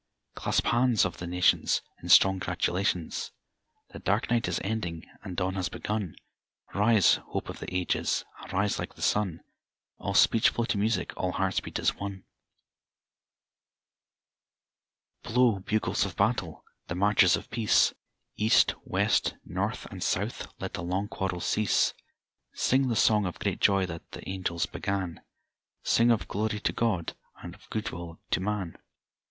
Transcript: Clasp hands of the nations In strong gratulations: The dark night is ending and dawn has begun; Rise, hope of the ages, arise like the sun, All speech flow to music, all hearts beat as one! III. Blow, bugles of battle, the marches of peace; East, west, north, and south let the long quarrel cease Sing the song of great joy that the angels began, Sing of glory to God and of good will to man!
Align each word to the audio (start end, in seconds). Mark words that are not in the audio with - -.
Clasp 0.33 0.65
hands 0.65 1.05
of 1.05 1.17
the 1.17 1.27
nations 1.27 1.83
In 2.01 2.09
strong 2.09 2.39
gratulations: 2.39 3.31
The 3.89 3.99
dark 3.99 4.31
night 4.31 4.47
is 4.47 4.59
ending 4.63 5.05
and 5.21 5.37
dawn 5.37 5.53
has 5.53 5.69
begun; 5.69 6.15
Rise, 6.73 7.17
hope 7.27 7.49
of 7.49 7.59
the 7.59 7.71
ages, 7.71 8.25
arise 8.47 8.79
like 8.79 8.95
the 8.95 9.03
sun, 9.03 9.41
All 9.99 10.15
speech 10.15 10.49
flow 10.49 10.65
to 10.65 10.77
music, 10.79 11.13
all 11.15 11.33
hearts 11.33 11.59
beat 11.59 11.77
as 11.77 11.93
one! 11.93 12.23
III. 15.23 15.33
Blow, 15.35 15.59
bugles 15.59 16.03
of 16.03 16.15
battle, 16.15 16.65
the 16.87 16.95
marches 16.95 17.35
of 17.35 17.51
peace; 17.51 17.93
East, 18.37 18.73
west, 18.83 19.35
north, 19.45 19.85
and 19.91 20.01
south 20.01 20.47
let 20.59 20.73
the 20.73 20.81
long 20.81 21.09
quarrel 21.09 21.39
cease 21.41 21.93
Sing 22.55 22.87
the 22.87 22.95
song 22.95 23.27
of 23.27 23.37
great 23.37 23.61
joy 23.61 23.85
that 23.85 24.09
the 24.13 24.27
angels 24.27 24.65
began, 24.65 25.21
Sing 25.83 26.09
of 26.09 26.27
glory 26.27 26.59
to 26.59 26.73
God 26.73 27.13
and 27.43 27.53
of 27.53 27.69
good 27.69 27.91
will 27.91 28.19
to 28.31 28.39
man! 28.39 28.79